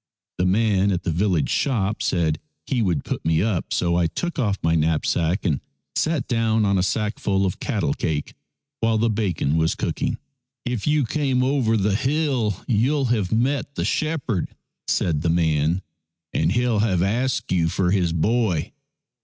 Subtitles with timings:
[0.39, 4.39] The man at the village shop said he would put me up, so I took
[4.39, 5.61] off my knapsack and
[5.93, 8.33] sat down on a sackful of cattle cake
[8.79, 10.17] while the bacon was cooking."
[10.65, 14.49] If you came over the hill, you'll have met shepherd,"
[14.87, 15.83] said the man,"
[16.33, 18.71] and he'll have asked you for his boy."